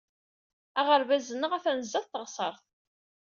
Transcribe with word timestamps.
Aɣerbaz-nneɣ 0.79 1.51
atan 1.57 1.85
sdat 1.85 2.07
teɣsert. 2.11 2.63